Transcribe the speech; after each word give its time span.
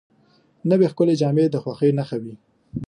نوې 0.69 0.87
ښکلې 0.91 1.15
جامې 1.21 1.45
د 1.49 1.55
خوښۍ 1.63 1.89
نښه 1.97 2.17
وي 2.23 2.35